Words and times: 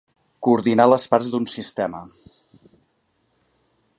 Coordinar 0.45 0.87
les 0.91 1.05
parts 1.11 1.29
d'un 1.35 1.45
sistema. 1.57 2.01